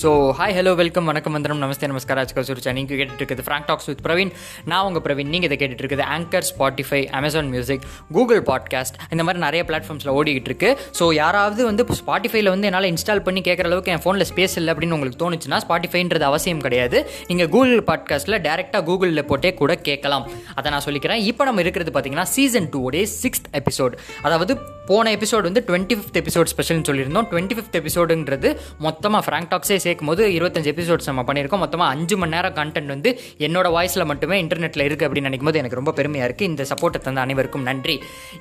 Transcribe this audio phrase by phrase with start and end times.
[0.00, 1.60] So hi hello welcome வணக்கம் வந்தனம்.
[1.62, 2.18] நமஸ்தே நமஸ்கார்.
[2.22, 4.30] ஆஜ்கல் சுருச்சா நீங்கள் கேட்டுட்டு இருக்குது ஃப்ராங்க் டாக்ஸ் வித் பிரவீன்
[4.70, 7.84] நான் உங்கள் பிரவீன் நீங்கள் இதை கேட்டுட்டு இருக்குது Anchor Spotify Amazon Music
[8.16, 13.24] Google podcast இந்த மாதிரி நிறைய பிளாட்ஃபார்ம்ஸில் ஓடிக்கிட்டு இருக்கு ஸோ யாராவது வந்து ஸ்பாட்டிஃபைல வந்து என்னால் இன்ஸ்டால்
[13.28, 17.00] பண்ணி கேட்குற அளவுக்கு என் ஃபோனில் ஸ்பேஸ் இல்லை அப்படின்னு உங்களுக்கு தோணுச்சுன்னா ஸ்பாட்டிஃபைன்றது அவசியம் கிடையாது.
[17.30, 20.26] நீங்கள் கூகுள் பாட்காஸ்ட்டில் டேரெக்டாக கூகுளில் போட்டே கூட கேட்கலாம்.
[20.58, 21.22] அதை நான் சொல்லிக்கிறேன்.
[21.32, 23.96] இப்போ நம்ம இருக்கிறது பார்த்தீங்கன்னா season two the sixth episode
[24.28, 24.52] அதாவது
[24.92, 27.26] போன எபிசோடு வந்து டுவெண்ட்டி ஃபிஃப்த் எபிசோட் ஸ்பெஷல்னு சொல்லியிருந்தோம்.
[27.34, 28.48] டுவெண்ட்டி ஃபிஃப்த் எபிசோடுன்றது
[28.86, 31.62] மொத்தமாக ஃப்ராங்க் டாக்ஸே சேர்க்கும் போது இருபத்தஞ்சு எபிசோட்ஸ் நம்ம பண்ணியிருக்கோம்.
[31.64, 33.10] மொத்தமாக அஞ்சு மணி நேரம் கண்டென்ட் வந்து
[33.46, 37.20] என்னோட வாய்ஸில் மட்டுமே இன்டர்நெட்டில் இருக்குது அப்படின்னு நினைக்கும் போது எனக்கு ரொம்ப பெருமையாக இருக்குது இந்த சப்போர்ட்டை தந்த
[37.26, 37.96] அனைவருக்கும் நன்றி.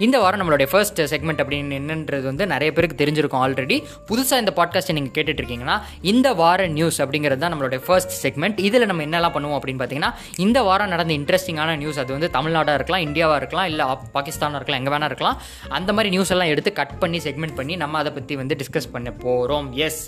[0.06, 3.78] இந்த வாரம் நம்மளுடைய ஃபர்ஸ்ட் செக்மெண்ட் அப்படின்னு என்னன்றது வந்து நிறைய பேருக்கு தெரிஞ்சிருக்கும் ஆல்ரெடி
[4.10, 5.76] புதுசாக இந்த பாட்காஸ்ட்டை நீங்கள் கேட்டுட்டு இருக்கீங்கன்னா
[6.12, 10.12] இந்த வார நியூஸ் அப்படிங்கிறது தான் நம்மளுடைய ஃபர்ஸ்ட் செக்மெண்ட் இதில் நம்ம என்னெல்லாம் பண்ணுவோம் அப்படின்னு பார்த்தீங்கன்னா
[10.46, 13.86] இந்த வாரம் நடந்த இன்ட்ரெஸ்டிங்கான நியூஸ் அது வந்து தமிழ்நாடாக இருக்கலாம் இந்தியாவாக இருக்கலாம் இல்லை
[14.18, 15.38] பாகிஸ்தானாக இருக்கலாம் எங்கே வேணா இருக்கலாம்.
[15.78, 19.10] அந்த மாதிரி நியூஸ் எல்லாம் எடுத்து கட் பண்ணி செக்மெண்ட் பண்ணி நம்ம அதை பற்றி வந்து டிஸ்கஸ் பண்ண
[19.26, 20.02] போகிறோம் எஸ்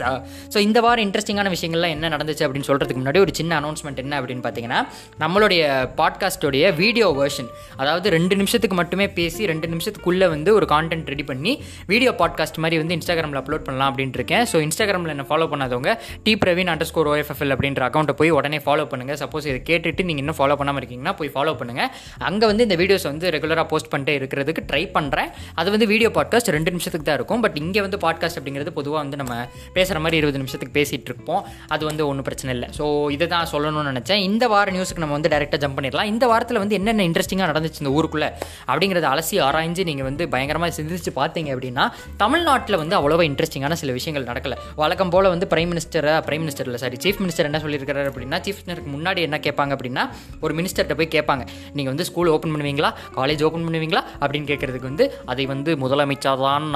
[0.53, 4.13] ஸோ இந்த வாரம் இன்ட்ரெஸ்ட் இன்ட்ரெஸ்டிங்கான விஷயங்கள்லாம் என்ன நடந்துச்சு அப்படின்னு சொல்கிறதுக்கு முன்னாடி ஒரு சின்ன அனௌன்ஸ்மெண்ட் என்ன
[4.19, 4.79] அப்படின்னு பார்த்தீங்கன்னா
[5.23, 5.61] நம்மளுடைய
[5.99, 7.49] பாட்காஸ்டோடைய வீடியோ வேர்ஷன்
[7.81, 11.53] அதாவது ரெண்டு நிமிஷத்துக்கு மட்டுமே பேசி ரெண்டு நிமிஷத்துக்குள்ளே வந்து ஒரு கான்டென்ட் ரெடி பண்ணி
[11.91, 14.43] வீடியோ பாட்காஸ்ட் மாதிரி வந்து இன்ஸ்டாகிராமில் அப்லோட் பண்ணலாம் அப்படின்ட்டு இருக்கேன்.
[14.51, 18.85] ஸோ இன்ஸ்டாகிராமில் என்ன ஃபாலோ பண்ணாதவங்க D Praveen underscore OFL அப்படின்ற அக்கௌண்ட்டை போய் உடனே ஃபாலோ
[18.93, 21.89] பண்ணுங்கள் சப்போஸ் இதை கேட்டுட்டு நீங்கள் இன்னும் ஃபாலோ பண்ணாமல் இருக்கீங்கன்னா போய் ஃபாலோ பண்ணுங்கள்
[22.29, 26.53] அங்கே வந்து இந்த வீடியோஸ் வந்து ரெகுலராக போஸ்ட் பண்ணிட்டே இருக்கிறதுக்கு ட்ரை பண்ணுறேன் அது வந்து வீடியோ பாட்காஸ்ட்
[26.57, 27.41] ரெண்டு நிமிஷத்துக்கு தான் இருக்கும்.
[27.45, 29.33] பட் இங்கே வந்து பாட்காஸ்ட் அப்படிங்கிறது பொதுவாக வந்து நம்ம
[29.73, 31.43] பேசுகிற மாதிரி இருபது நிமிஷத்துக்கு பேசிகிட்டு இருப்போம்.
[31.75, 32.67] அது வந்து ஒன்றும் பிரச்சனை இல்லை.
[32.79, 34.21] ஸோ இதை தான் சொல்லணும்னு நினச்சேன்.
[34.29, 36.09] இந்த வார நியூஸுக்கு நம்ம வந்து டேரெக்டாக ஜம்ப் பண்ணிடலாம்.
[36.13, 38.29] இந்த வாரத்தில் வந்து என்னென்ன இன்ட்ரெஸ்டிங்காக நடந்துச்சு இந்த ஊருக்குள்ளே
[38.71, 41.85] அப்படிங்கிறத அலசி ஆராய்ஞ்சு நீங்கள் வந்து பயங்கரமாக சிந்திச்சு பார்த்தீங்க அப்படின்னா
[42.23, 44.57] தமிழ்நாட்டில் வந்து அவ்வளோவா இன்ட்ரெஸ்டிங்கான சில விஷயங்கள் நடக்கலை.
[44.81, 48.59] வழக்கம் போல் வந்து பிரைம் மினிஸ்டர் பிரைம் மினிஸ்டர் இல்லை சாரி சீஃப் மினிஸ்டர் என்ன சொல்லியிருக்காரு அப்படின்னா சீஃப்
[48.61, 50.05] மினிஸ்டருக்கு முன்னாடி என்ன கேட்பாங்க அப்படின்னா
[50.45, 51.43] ஒரு மினிஸ்டர்கிட்ட போய் கேட்பாங்க.
[51.77, 52.91] நீங்கள் வந்து ஸ்கூல் ஓப்பன் பண்ணுவீங்களா?
[53.19, 54.03] காலேஜ் ஓப்பன் பண்ணுவீங்களா?
[54.21, 56.67] அப்படின்னு கேட்குறதுக்கு வந்து அதை வந்து முதலமைச்சர் தான்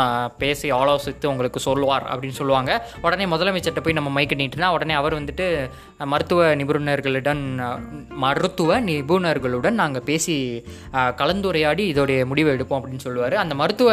[0.42, 2.72] பேசி ஆலோசித்து உங்களுக்கு சொல்லுவார் அப்படின்னு சொல்லுவாங்க.
[3.06, 5.48] உடனே முதலமைச்சர்கிட்ட போய் நம்ம மைக் மைக்கு உடனே அவர் வந்துட்டு
[6.12, 7.42] மருத்துவ நிபுணர்களுடன்
[8.24, 10.36] மருத்துவ நிபுணர்களுடன் நாங்கள் பேசி
[11.22, 13.36] கலந்துரையாடி இதோடைய முடிவை எடுப்போம் அப்படின்னு சொல்லுவார்.
[13.44, 13.90] அந்த மருத்துவ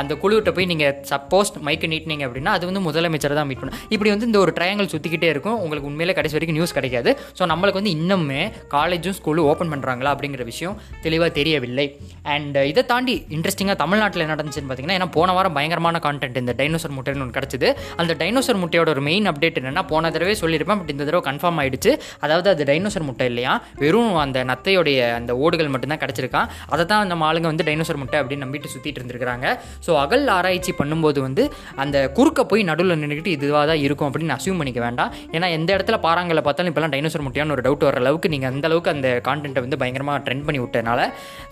[0.00, 3.78] அந்த குழுவிட்ட போய் நீங்கள் சப்போஸ் மைக்கு நீட்டினீங்க அப்படின்னா அது வந்து முதலமைச்சர் தான் மீட் பண்ணும்.
[3.94, 5.58] இப்படி வந்து இந்த ஒரு ட்ரையாங்கல் சுற்றிக்கிட்டே இருக்கும்.
[5.64, 7.12] உங்களுக்கு உண்மையிலே கடைசி வரைக்கும் நியூஸ் கிடைக்காது.
[7.38, 8.42] ஸோ நம்மளுக்கு வந்து இன்னுமே
[8.76, 11.86] காலேஜும் ஸ்கூலும் ஓப்பன் பண்ணுறாங்களா அப்படிங்கிற விஷயம் தெளிவாக தெரியவில்லை.
[12.34, 16.96] அண்ட் இதை தாண்டி இன்ட்ரெஸ்டிங்காக தமிழ்நாட்டில் என்ன நடந்துச்சுன்னு பார்த்தீங்கன்னா ஏன்னா போன வாரம் பயங்கரமான கான்டென்ட் இந்த டைனோசர்
[16.98, 17.68] முட்டைன்னு ஒன்று கிடச்சிது.
[18.02, 21.92] அந்த டைனோசர் முட்டையோட ஒரு மெயின் அப்டேட் என்னென்னா போன தடவை சொல்லியிருப்பேன் பட் இந்த தடவை கன்ஃபார்ம் ஆயிடுச்சு.
[22.24, 23.52] அதாவது அது டைனோசர் முட்டை இல்லையா?
[23.82, 28.44] வெறும் அந்த நத்தையோடைய அந்த ஓடுகள் மட்டும்தான் கிடச்சிருக்கான் அதை தான் அந்த ஆளுங்க வந்து டைனோசர் முட்டை அப்படின்னு
[28.46, 29.48] நம்பிட்டு சுற்றிட்டு இருந்துருக்காங்க
[29.86, 31.44] ஸோ அகல் ஆராய்ச்சி பண்ணும்போது வந்து
[31.84, 35.10] அந்த குறுக்க போய் நடுவில் நின்றுக்கிட்டு இதுவாக தான் இருக்கும் அப்படின்னு அசியூம் பண்ணிக்க வேண்டாம்.
[35.36, 38.92] ஏன்னா எந்த இடத்துல பாறாங்களை பார்த்தாலும் இப்போலாம் டைனோசர் முட்டையான்னு ஒரு டவுட் வர அளவுக்கு நீங்கள் அந்த அளவுக்கு
[38.94, 41.00] அந்த கான்டென்ட்டை வந்து பயங்கரமாக ட்ரெண்ட் பண்ணி விட்டனால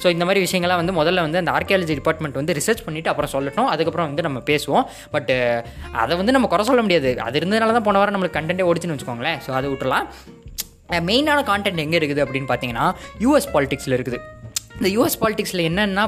[0.03, 3.69] ஸோ இந்த மாதிரி விஷயங்கள்லாம் வந்து முதல்ல வந்து அந்த ஆர்கியாலஜி டிபார்ட்மெண்ட் வந்து ரிசர்ச் பண்ணிவிட்டு அப்புறம் சொல்லட்டும்.
[3.75, 4.85] அதுக்கப்புறம் வந்து நம்ம பேசுவோம்.
[5.15, 5.33] பட்
[6.03, 7.11] அதை வந்து நம்ம குறை சொல்ல முடியாது.
[7.27, 9.39] அது இருந்ததுனால தான் போன வாரம் நம்மளுக்கு கண்டென்ட்டே ஓடிச்சுன்னு வச்சுக்கோங்களேன்.
[9.47, 10.07] ஸோ அதை விட்டுலாம்
[11.09, 12.87] மெயினான கான்டென்ட் எங்கே இருக்குது அப்படின்னு பார்த்தீங்கன்னா
[13.25, 14.19] யூஎஸ் பாலிடிக்ஸில் இருக்குது.
[14.79, 16.05] இந்த யூஎஸ் பாலிடிக்ஸில் என்னென்னா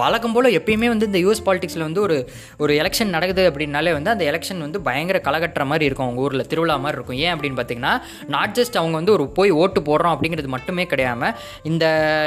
[0.00, 2.16] வழக்கம் போல் எப்பயுமே வந்து இந்த யூஎஸ் பாலிடிக்ஸில் வந்து ஒரு
[2.62, 6.06] ஒரு எலெக்ஷன் நடக்குது அப்படின்னாலே வந்து அந்த எலெக்ஷன் வந்து பயங்கர கலகட்டுற மாதிரி இருக்கும்.
[6.08, 7.18] அவங்க ஊரில் திருவிழா மாதிரி இருக்கும்.
[7.24, 7.94] ஏன் அப்படின்னு பார்த்தீங்கன்னா
[8.34, 11.34] நாட் ஜஸ்ட் அவங்க வந்து ஒரு போய் ஓட்டு போடுறோம் அப்படிங்கிறது மட்டுமே கிடையாமல்
[11.70, 11.84] இந்த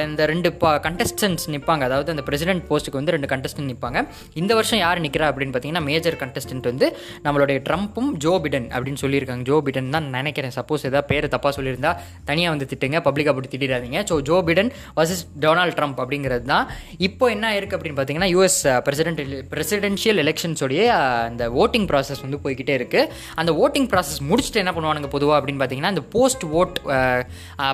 [0.07, 4.01] இந்த ரெண்டு பா கண்டஸ்டன்ஸ் நிற்பாங்க அதாவது அந்த பிரசிடென்ட் போஸ்ட்டுக்கு வந்து ரெண்டு கண்டஸ்டன்ட் நிற்பாங்க
[4.41, 6.89] இந்த வருஷம் யார் நிற்கிறா அப்படின்னு பார்த்தீங்கன்னா மேஜர் கண்டஸ்டன்ட் வந்து
[7.27, 9.45] நம்மளுடைய ட்ரம்ப்பும் ஜோ பிடன் அப்படின்னு சொல்லியிருக்காங்க.
[9.51, 10.53] ஜோ பிடன் தான் நினைக்கிறேன்.
[10.59, 11.93] சப்போஸ் ஏதாவது பேர் தப்பாக சொல்லியிருந்தா
[12.29, 13.99] தனியாக வந்து திட்டுங்க பப்ளிக்காக அப்படி திட்டிடாதீங்க.
[14.09, 16.65] So Joe Biden versus Donald Trump அப்படிங்கிறது தான்.
[17.07, 19.21] இப்போ என்ன என்ன இருக்குது அப்படின்னு பார்த்தீங்கன்னா யூஎஸ் பிரசிடென்ட்
[19.53, 20.83] பிரசிடென்ஷியல் எலெக்ஷன்ஸோடைய
[21.29, 23.09] அந்த ஓட்டிங் ப்ராசஸ் வந்து போய்கிட்டே இருக்குது
[23.41, 26.75] அந்த ஓட்டிங் ப்ராசஸ் முடிச்சுட்டு என்ன பண்ணுவானுங்க பொதுவாக அப்படின்னு பார்த்தீங்கன்னா இந்த போஸ்ட் ஓட்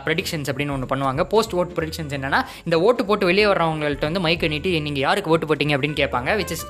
[0.05, 1.21] ப்ரெடிக்ஷன்ஸ் அப்படின்னு ஒன்று பண்ணுவாங்க.
[1.33, 5.49] போஸ்ட் ஓட் ப்ரெடிக்ஷன்ஸ் என்னென்னா இந்த ஓட்டு போட்டு வெளியே வர்றவங்கள்ட்ட வந்து மைக்கை நீட்டி நீங்கள் யாருக்கு ஓட்டு
[5.51, 5.75] போட்டிங்க?
[5.77, 6.65] அப்படின்னு கேட்பாங்க விச் இஸ்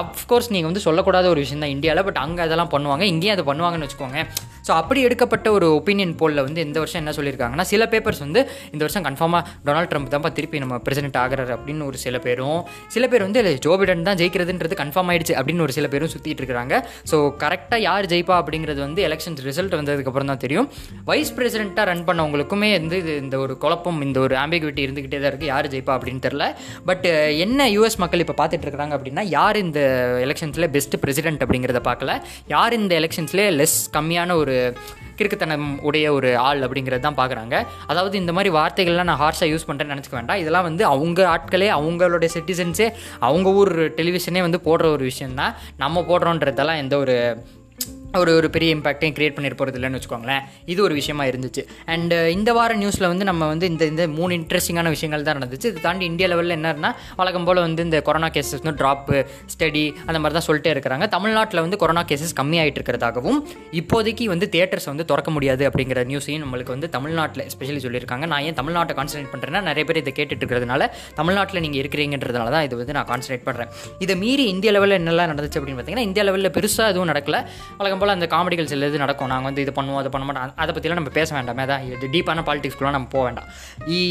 [0.00, 3.04] அஃப்கோர்ஸ் நீங்கள் வந்து சொல்லக்கூடாத ஒரு விஷயம் தான் இந்தியாவில் பட் அங்கே அதெல்லாம் பண்ணுவாங்க.
[3.14, 4.18] இங்கேயும் அதை பண்ணுவாங்கன்னு வச்சுக்கோங்க.
[4.66, 8.40] ஸோ அப்படி எடுக்கப்பட்ட ஒரு ஒப்பீனியன் போலில் வந்து இந்த வருஷம் என்ன சொல்லியிருக்காங்கன்னா சில பேப்பர்ஸ் வந்து
[8.72, 12.60] இந்த வருஷம் கன்ஃபார்மாக டொனால்ட் ட்ரம்ப் தான்ப்பா திருப்பி நம்ம பிரசிடென்ட் ஆகிறார் அப்படின்னு ஒரு சில பேர் பேரும்
[12.88, 16.74] சில பேர் வந்து ஜோ பிடன் தான் ஜெயிக்கிறதுன்றது கன்ஃபார்ம் ஆயிடுச்சு அப்படின்னு ஒரு சில பேரும் சுற்றிட்டு இருக்காங்க
[17.10, 20.66] ஸோ கரெக்டாக யார் ஜெயிப்பா அப்படிங்கிறது வந்து எலெக்ஷன்ஸ் ரிசல்ட் வந்ததுக்கப்புறம் தான் தெரியும்.
[21.04, 25.50] வைஸ் பிரசிடென்ட்டாக ரன் பண்ணவங்களுக்குமே வந்து இது இந்த ஒரு குழப்பம் இந்த ஒரு ஆம்பிகுவிட்டி இருந்துக்கிட்டே தான் இருக்குது
[25.52, 26.46] யார் ஜெயிப்பா அப்படின்னு தெரில
[26.86, 27.06] பட்
[27.44, 29.80] என்ன யூஎஸ் மக்கள் இப்போ பார்த்துட்டு இருக்காங்க அப்படின்னா யார் இந்த
[30.26, 32.12] எலெக்ஷன்ஸில் பெஸ்ட் பிரசிடென்ட் அப்படிங்கிறத பார்க்கல.
[32.46, 34.56] யார் இந்த எலெக்ஷன்ஸ்லேயே லெஸ் கம்மியான ஒரு
[35.20, 37.56] கிறுக்குத்தனம் உடைய ஒரு ஆள் அப்படிங்கிறது தான் பார்க்குறாங்க.
[37.92, 40.42] அதாவது இந்த மாதிரி வார்த்தைகள்லாம் நான் ஹார்ஷாக யூஸ் பண்ணுறேன்னு நினச்சிக்க வேண்டாம்.
[40.44, 42.88] இதெல்லாம் வந்து அவங்க ஆட்களே அவங்களுடைய சிட்டிசன்ஸே
[43.28, 47.16] அவங்க ஊர் டெலிவிஷனே வந்து போடுற ஒரு விஷயந்தான் நம்ம போடுறோன்றதெல்லாம் எந்த ஒரு
[48.18, 50.44] ஒரு ஒரு பெரிய இம்பாக்டையும் கிரியேட் பண்ணிட்டு போகிறது இல்லைன்னு வச்சுக்கோங்களேன்.
[50.72, 51.62] இது ஒரு விஷயமா இருந்துச்சு.
[51.94, 55.68] அண்டு இந்த வார நியூஸில் வந்து நம்ம வந்து இந்த இந்த மூணு இன்ட்ரெஸ்டிங்கான விஷயங்கள் தான் நடந்துச்சு.
[55.72, 56.90] இது தாண்டி இந்தியா லெவலில் என்னன்னா
[57.20, 59.18] வழக்கம் போல் வந்து இந்த கொரோனா கேசஸ் வந்து ட்ராப்பு
[59.54, 61.08] ஸ்டடி அந்த மாதிரி தான் சொல்லிட்டே இருக்கிறாங்க.
[61.16, 63.38] தமிழ்நாட்டில் வந்து கொரோனா கேசஸ் கம்மியாகிட்டு இருக்கிறதாகவும்
[63.80, 68.26] இப்போதைக்கு வந்து தியேட்டர்ஸ் வந்து திறக்க முடியாது அப்படிங்கிற நியூஸையும் நம்மளுக்கு வந்து தமிழ்நாட்டில் எஸ்பெஷலி சொல்லியிருக்காங்க.
[68.34, 70.90] நான் ஏன் தமிழ்நாட்டை கான்சன்ட்ரேட் பண்ணுறேன்னா நிறைய பேர் இதை கேட்டுட்டு இருக்கிறதுனால
[71.20, 73.72] தமிழ்நாட்டில் நீங்கள் இருக்கிறீங்கன்றதுனால தான் இது வந்து நான் கான்சன்ட்ரேட் பண்ணுறேன்
[74.06, 77.38] இதை மீறி இந்திய லெவலில் என்னெல்லாம் நடந்துச்சு அப்படின்னு பார்த்தீங்கன்னா இந்தியா லெவலில் பெருசாக எதுவும் நடக்கல.
[77.80, 79.30] வழக்கம் போல் அந்த காமெடிகள் சில இது நடக்கும்.
[79.32, 80.56] நாங்கள் வந்து இது பண்ணுவோம் அதை பண்ண மாட்டோம்.
[80.62, 81.66] அதை பற்றிலாம் நம்ம பேச வேண்டாமே.
[81.72, 83.48] தான் இது டீப்பான பாலிடிக்ஸ்க்குலாம் நம்ம போக வேண்டாம்.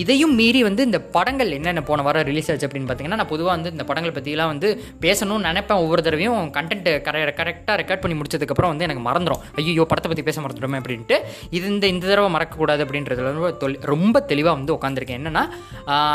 [0.02, 3.74] இதையும் மீறி வந்து இந்த படங்கள் என்னென்ன போன வாரம் ரிலீஸ் ஆச்சு அப்படின்னு பார்த்தீங்கன்னா நான் பொதுவாக வந்து
[3.76, 4.70] இந்த படங்கள் பற்றிலாம் வந்து
[5.06, 6.38] பேசணும்னு நினைப்பேன் ஒவ்வொரு தடவையும்.
[6.58, 11.18] கண்டென்ட் கரெ கரெக்டாக ரெக்கார்ட் பண்ணி முடிச்சதுக்கப்புறம் வந்து எனக்கு மறந்துடும் ஐயோ படத்தை பற்றி பேச மறந்துடுமே அப்படின்ட்டு.
[11.58, 15.44] இது இந்த இந்த தடவை மறக்கக்கூடாது அப்படின்றதுல ரொம்ப ரொம்ப தெளிவாக வந்து உட்காந்துருக்கேன் என்னென்னா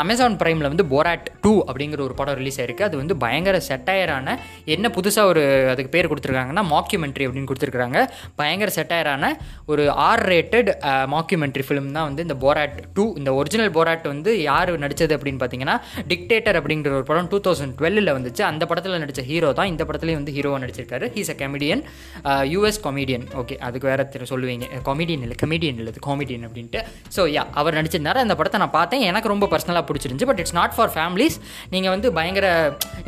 [0.03, 2.87] அமேசான் பிரைமில் வந்து போராட் டூ அப்படிங்கிற ஒரு படம் ரிலீஸ் ஆயிருக்கு.
[2.89, 4.37] அது வந்து பயங்கர செட்டையரான
[4.75, 5.43] என்ன புதுசாக ஒரு
[5.73, 7.99] அதுக்கு பேர் கொடுத்துருக்காங்கன்னா மாக்யூமெண்ட்ரி அப்படின்னு கொடுத்துருக்குறாங்க
[8.39, 9.33] பயங்கர செட்டாயரான
[9.71, 10.69] ஒரு ஆர் ரேட்டட்
[11.13, 15.75] மாக்யூமெண்ட்ரி ஃபிலிம் தான் வந்து இந்த போராட் டூ இந்த ஒரிஜினல் போராட் வந்து யார் நடித்தது அப்படின்னு பார்த்தீங்கன்னா
[16.11, 18.43] டிக்டேட்டர் அப்படிங்கிற ஒரு படம் டூ தௌசண்ட் டுவெல்லில் வந்துச்சு.
[18.51, 21.05] அந்த படத்தில் நடித்த ஹீரோ தான் இந்த படத்துலேயும் வந்து ஹீரோவாக நடிச்சிருக்காரு.
[21.15, 21.83] He's a comedian
[22.53, 24.65] US comedian okay அதுக்கு வேற திரு சொல்லுவீங்க.
[24.89, 26.81] காமெடியன் இல்லை கமெடியன் இல்லை காமெடியன் அப்படின்ட்டு.
[27.15, 28.21] ஸோ யா அவர் நடிச்சிருந்தார்.
[28.25, 29.03] அந்த படத்தை நான் பார்த்தேன்.
[29.11, 30.29] எனக்கு ரொம்ப பர்சனலாக பிடிச்சிருந்துச்சு.
[30.31, 31.37] But it's not for families
[31.75, 32.47] நீங்கள் வந்து பயங்கர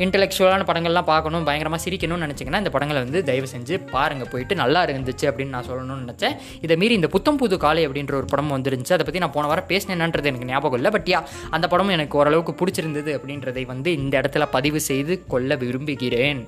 [0.04, 5.26] இன்டெலெக்சுவலான படங்கள்லாம் பார்க்கணும் பயங்கரமாக சிரிக்கணும்னு நினச்சிங்கன்னா இந்த படங்களை வந்து தயவு செஞ்சு பாருங்கள் போயிட்டு நல்லா இருந்துச்சு
[5.30, 6.36] அப்படின்னு நான் சொல்லணும்னு நினச்சேன்.
[6.66, 8.96] இதை மீறி இந்த புத்தம் புது காலை அப்படின்ற ஒரு படம் வந்துருந்துச்சு.
[8.98, 10.92] அதை பற்றி நான் போன வாரம் பேசினேன்ன்றது எனக்கு ஞாபகம் இல்லை.
[10.96, 11.22] பட் யா
[11.56, 16.42] அந்த படமும் எனக்கு ஓரளவுக்கு பிடிச்சிருந்தது அப்படின்றதை வந்து இந்த இடத்துல பதிவு செய்து கொள்ள விரும்புகிறேன்.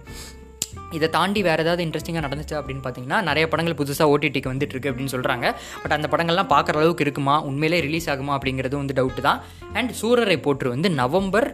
[0.98, 5.14] இதை தாண்டி வேறு ஏதாவது இன்ட்ரெஸ்டிங்காக நடந்துச்சு அப்படின்னு பார்த்தீங்கன்னா நிறைய படங்கள் புதுசாக ஓடிடிக்கு வந்துட்டு இருக்கு அப்படின்னு
[5.16, 5.46] சொல்கிறாங்க
[5.82, 7.34] பட் அந்த படங்கள்லாம் பார்க்குற அளவுக்கு இருக்குமா?
[7.50, 9.40] உண்மையிலே ரிலீஸ் ஆகுமா அப்படிங்கிறது வந்து டவுட்டு தான்.
[9.78, 11.48] அண்ட் சூரரை போற்று வந்து நவம்பர்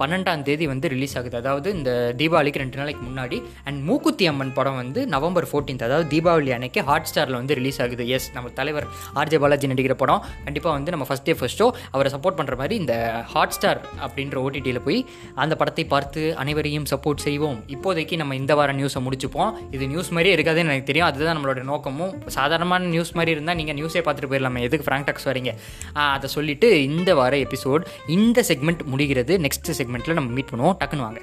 [0.00, 1.36] பன்னெண்டாம் தேதி வந்து ரிலீஸ் ஆகுது.
[1.42, 3.38] அதாவது இந்த தீபாவளிக்கு ரெண்டு நாளைக்கு முன்னாடி.
[3.68, 8.04] அண்ட் மூக்குத்தி அம்மன் படம் வந்து நவம்பர் 14th அதாவது தீபாவளி அன்னைக்கு ஹாட் ஸ்டாரில் வந்து ரிலீஸ் ஆகுது.
[8.16, 8.86] எஸ் நம்ம தலைவர்
[9.22, 10.22] ஆர்ஜே பாலாஜி நடிக்கிற படம்.
[10.46, 12.94] கண்டிப்பாக வந்து நம்ம ஃபஸ்ட் டே ஃபர்ஸ்ட் ஷோ அவரை சப்போர்ட் பண்ணுற மாதிரி இந்த
[13.32, 15.00] ஹாட் ஸ்டார் அப்படின்ற ஓடிடியில் போய்
[15.44, 17.58] அந்த படத்தை பார்த்து அனைவரையும் சப்போர்ட் செய்வோம்.
[17.76, 19.52] இப்போதைக்கு நம்ம இந்த வார நியூஸை முடிச்சுப்போம்.
[19.70, 21.06] இது நியூஸ் மாதிரியே இருக்காதுன்னு எனக்கு தெரியும்.
[21.06, 22.22] அதுதான் நம்மளோட நோக்கமும்.
[22.26, 24.60] சாதாரணமான நியூஸ் மாதிரி இருந்தால் நீங்கள் நியூஸே பார்த்துட்டு போயிடலாமே.
[24.60, 25.54] எதுக்கு ஃப்ராங்க் டாக்ஸ் வரீங்க?
[25.92, 29.38] அதை சொல்லிட்டு இந்த வார எபிசோட் இந்த செக்மெண்ட் முடிகிறது.
[29.38, 30.76] நெக்ஸ்ட் செக்மெண்ட்டில் நம்ம மீட் பண்ணுவோம்.
[30.84, 31.20] டக்குன்னு வாங்க.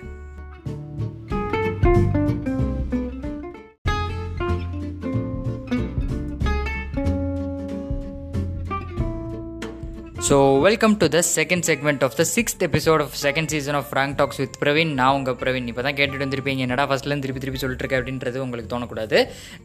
[10.25, 10.35] So
[10.65, 14.39] welcome to the second segment of the sixth episode of second season of Frank Talks
[14.41, 16.61] with Praveen நான் உங்கள் பிரவீன் இப்போ தான் கேட்டுட்டு வந்திருப்பீங்க.
[16.65, 19.17] என்னடா ஃபஸ்ட்லேருந்து திருப்பி திருப்பி சொல்லிட்டுருக்கேன் அப்படின்றது உங்களுக்கு தோணக்கூடாது.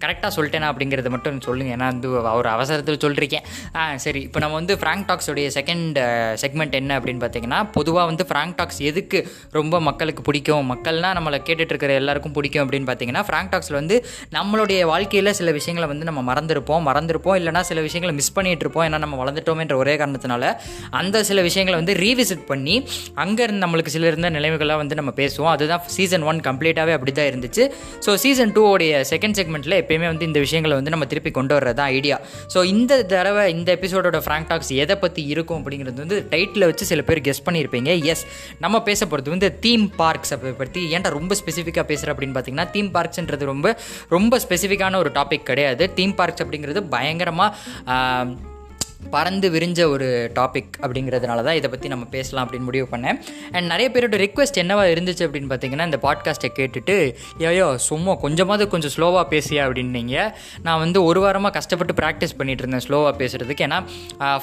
[0.02, 2.08] கரெக்டாக சொல்லிட்டேனா அப்படிங்கிறத மட்டும் சொல்லுங்கள் ஏன்னா வந்து
[2.38, 3.44] ஒரு அவசரத்தில் சொல்லிருக்கேன்.
[3.78, 4.22] ஆ சரி.
[4.28, 5.98] இப்போ நம்ம வந்து ஃப்ராங்க் டாக்ஸோடைய செகண்ட்
[6.44, 9.20] செக்மெண்ட் என்ன அப்படின்னு பார்த்தீங்கன்னா பொதுவாக வந்து ஃப்ராங்க் டாக்ஸ் எதுக்கு
[9.58, 10.64] ரொம்ப மக்களுக்கு பிடிக்கும்?
[10.72, 13.98] மக்கள்னால் நம்மளை கேட்டுட்டு இருக்கிற எல்லாருக்கும் பிடிக்கும் அப்படின்னு பார்த்தீங்கன்னா ஃப்ராங்க் டாக்ஸில் வந்து
[14.38, 17.38] நம்மளுடைய வாழ்க்கையில் சில விஷயங்களை வந்து நம்ம மறந்துருப்போம் மறந்துருப்போம்.
[17.42, 20.42] இல்லைனா சில விஷயங்களை மிஸ் பண்ணிகிட்டு இருப்போம் ஏன்னா நம்ம வளர்ந்துட்டோமேன்ற ஒரே காரணத்தினால
[21.00, 22.76] அந்த சில விஷயங்களை வந்து ரீவிசிட் பண்ணி
[23.24, 25.52] அங்கே இருந்து நம்மளுக்கு சில இருந்த நிலைமைகள்லாம் வந்து நம்ம பேசுவோம்.
[25.54, 27.64] அதுதான் சீசன் ஒன் கம்ப்ளீட்டாகவே அப்படி தான் இருந்துச்சு.
[28.06, 31.78] ஸோ சீசன் டூ உடைய செகண்ட் செக்மெண்ட்டில் எப்பயுமே வந்து இந்த விஷயங்களை வந்து நம்ம திருப்பி கொண்டு வர்றது
[31.80, 32.18] தான் ஐடியா
[32.54, 37.02] ஸோ இந்த தடவை இந்த எபிசோடோட ஃப்ராங்க் டாக்ஸ் எதை பற்றி இருக்கும் அப்படிங்கிறது வந்து டைட்டில் வச்சு சில
[37.08, 37.90] பேர் கெஸ் பண்ணியிருப்பீங்க.
[38.12, 38.24] எஸ்
[38.64, 43.50] நம்ம பேச போகிறது வந்து தீம் பார்க்ஸ் பற்றி ஏன்டா ரொம்ப ஸ்பெசிஃபிக்காக பேசுகிற அப்படின்னு பார்த்தீங்கன்னா தீம் பார்க்ஸ்ன்றது
[43.52, 43.76] ரொம்ப
[44.16, 45.86] ரொம்ப ஸ்பெசிஃபிக்கான ஒரு டாபிக் கிடையாது.
[46.00, 48.55] தீம் பார்க்ஸ் அப்படிங்கிறது பயங்கரமாக
[49.14, 50.06] பறந்து விரிஞ்ச ஒரு
[50.38, 53.18] டாபிக் அப்படிங்கிறதுனால தான் இதை பற்றி நம்ம பேசலாம் அப்படின்னு முடிவு பண்ணேன்.
[53.54, 56.96] அண்ட் நிறைய பேரோட ரிக்வெஸ்ட் என்னவா இருந்துச்சு அப்படின்னு பார்த்தீங்கன்னா இந்த பாட்காஸ்ட்டை கேட்டுட்டு
[57.50, 59.62] ஐயோ சும்மா கொஞ்சமாவது கொஞ்சம் ஸ்லோவாக பேசியா?
[59.68, 60.16] அப்படின்னீங்க.
[60.66, 63.78] நான் வந்து ஒரு வாரமாக கஷ்டப்பட்டு ப்ராக்டிஸ் பண்ணிட்டு இருந்தேன் ஸ்லோவாக பேசுகிறதுக்கு ஏன்னா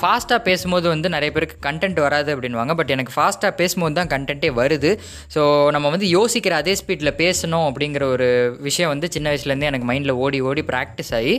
[0.01, 4.92] ஃபாஸ்ட்டாக பேசும்போது வந்து நிறைய பேருக்கு கண்டென்ட் வராது அப்படின்வாங்க பட் எனக்கு ஃபாஸ்ட்டாக பேசும்போது தான் கண்டென்ட்டே வருது.
[5.36, 8.30] ஸோ நம்ம வந்து யோசிக்கிற அதே ஸ்பீடில் பேசணும் அப்படிங்கிற ஒரு
[8.70, 11.36] விஷயம் வந்து சின்ன வயசுலேருந்தே எனக்கு மைண்டில் ஓடி ஓடி ப்ராக்டிஸ் ஆகி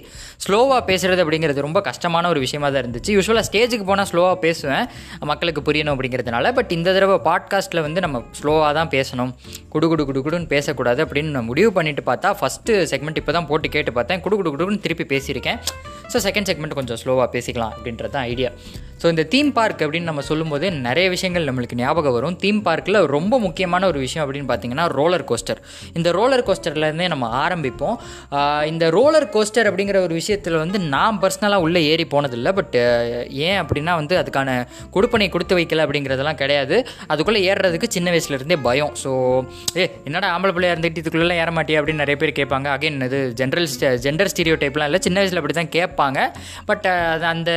[0.47, 3.04] ஸ்லோவாக பேசுகிறது அப்படிங்கிறது ரொம்ப கஷ்டமான ஒரு விஷயமா தான் இருந்துச்சு.
[3.15, 4.85] யூஸ்வலாக ஸ்டேஜுக்கு போனால் ஸ்லோவாக பேசுவேன்.
[5.31, 6.53] மக்களுக்கு புரியணும் அப்படிங்கிறதுனால.
[6.59, 9.33] பட் இந்த தடவை பாட்காஸ்ட்டில் வந்து நம்ம ஸ்லோவாக தான் பேசணும்.
[9.75, 13.71] குடு குடு குடு குடுன்னு பேசக்கூடாது அப்படின்னு நான் முடிவு பண்ணிட்டு பார்த்தா ஃபஸ்ட்டு செக்மெண்ட் இப்போ தான் போட்டு
[13.77, 14.23] கேட்டு பார்த்தேன்.
[14.27, 15.61] குடு குடு குடுன்னு திருப்பி பேசியிருக்கேன்.
[16.13, 18.51] ஸோ செகண்ட் செக்மெண்ட் கொஞ்சம் ஸ்லோவாக பேசிக்கலாம் அப்படின்றது தான் ஐடியா
[19.03, 22.37] ஸோ இந்த தீம் பார்க் அப்படின்னு நம்ம சொல்லும்போது நிறைய விஷயங்கள் நம்மளுக்கு ஞாபகம் வரும்.
[22.43, 25.61] தீம் பார்க்கில் ரொம்ப முக்கியமான ஒரு விஷயம் அப்படின்னு பார்த்தீங்கன்னா ரோலர் கோஸ்டர்
[25.99, 27.97] இந்த ரோலர் கோஸ்டர்லேருந்தே நம்ம ஆரம்பிப்போம்.
[28.73, 32.53] இந்த ரோலர் கோஸ்டர் அப்படிங்கிற ஒரு விஷயத்தில் வந்து நான் பர்சனலாக உள்ளே ஏறி போனதில்லை.
[32.61, 32.77] பட்
[33.49, 34.51] ஏன் அப்படின்னா வந்து அதுக்கான
[34.97, 36.77] கொடுப்பனை கொடுத்து வைக்கல அப்படிங்கிறதெல்லாம் கிடையாது.
[37.13, 38.93] அதுக்குள்ளே ஏறுறதுக்கு சின்ன வயசுலேருந்தே பயம்.
[39.03, 39.11] ஸோ
[39.81, 42.69] ஏ என்னடா ஆம்பளை பிள்ளையா இருந்துட்டு இதுக்குள்ளே ஏற மாட்டியா அப்படின்னு நிறைய பேர் கேட்பாங்க.
[42.77, 43.69] அகைன் இது ஜென்ரல்
[44.07, 46.19] ஜெண்டர் ஸ்டீரியோ டைப்லாம் இல்லை சின்ன வயசில் அப்படி தான் கேட்பாங்க
[46.71, 47.51] பட் அது அந்த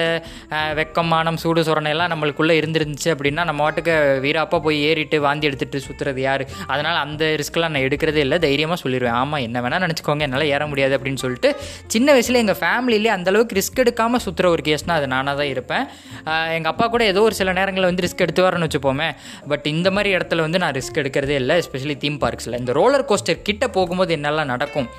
[0.80, 3.94] வெக்கமானம் சூடு சொரணை எல்லாம் நம்மளுக்குள்ளே இருந்துருந்துச்சு அப்படின்னா நம்ம வாட்டுக்கு
[4.26, 6.44] வீராப்பா போய் ஏறிட்டு வாந்தி எடுத்துகிட்டு சுற்றுறது யார்?
[6.72, 10.96] அதனால் அந்த ரிஸ்க்கெலாம் நான் எடுக்கிறதே இல்லை தைரியமாக சொல்லிடுவேன் ஆமாம் என்ன வேணால் நினச்சிக்கோங்க என்னால் ஏற முடியாது
[10.98, 11.50] அப்படின்னு சொல்லிட்டு
[11.94, 15.08] சின்ன வயசில் எங்கள் ஃபேமிலியிலே அந்தளவுக்கு ரிஸ்க் எடுக்காமல் சுற்றுற ஒரு கேஸ்னால் அது.
[15.28, 15.86] நானாக தான் இருப்பேன்.
[16.58, 19.10] எங்கள் அப்பா கூட ஏதோ ஒரு சில நேரங்களில் வந்து ரிஸ்க் எடுத்து வரேன்னு வச்சுப்போமே.
[19.52, 23.46] பட் இந்த மாதிரி இடத்துல வந்து நான் ரிஸ்க் எடுக்கிறதே இல்லை எஸ்பெஷலி தீம் பார்க்ஸில் இந்த ரோலர் கோஸ்டர்
[23.50, 24.90] கிட்ட போகும்போது என்னெல்லாம் நடக்கும்?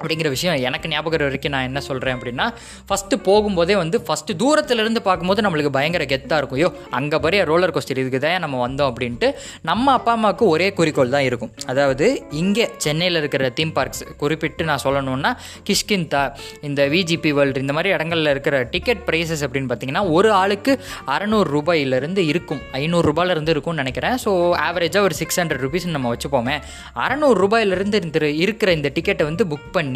[0.00, 2.46] அப்படிங்கிற விஷயம் எனக்கு ஞாபகம் வரைக்கும் நான் என்ன சொல்கிறேன் அப்படின்னா
[2.88, 6.58] ஃபஸ்ட்டு போகும்போதே வந்து ஃபஸ்ட்டு தூரத்துலேருந்து பார்க்கும்போது நம்மளுக்கு பயங்கர கெத்தாக இருக்கும்.
[6.60, 9.30] ஐயோ அங்கே பெரிய ரோலர் கோஸ்டர் இதுக்கு தான் நம்ம வந்தோம் அப்படின்ட்டு
[9.70, 11.52] நம்ம அப்பா அம்மாவுக்கு ஒரே குறிக்கோள் தான் இருக்கும்.
[11.72, 12.06] அதாவது
[12.42, 15.32] இங்கே சென்னையில் இருக்கிற தீம் பார்க்ஸ் குறிப்பிட்டு நான் சொல்லணும்னா
[15.70, 16.22] கிஷ்கிந்தா
[16.68, 20.72] இந்த விஜிபி வேர்ல்டு இந்த மாதிரி இடங்களில் இருக்கிற டிக்கெட் ப்ரைஸஸ் அப்படின்னு பார்த்தீங்கன்னா ஒரு ஆளுக்கு
[21.16, 22.62] அறநூறு ரூபாயிலிருந்து இருக்கும்.
[22.82, 24.16] ஐநூறுரூபாயிலிருந்து இருக்கும்னு நினைக்கிறேன்.
[24.24, 24.30] ஸோ
[24.68, 26.56] ஆவரேஜாக ஒரு சிக்ஸ் ஹண்ட்ரட் ருபீஸ் நம்ம வச்சுப்போமே.
[27.04, 29.86] அறநூறு ரூபாயிலிருந்து இந்த இருக்கிற இந்த டிக்கெட்டை வந்து புக் பண்ணி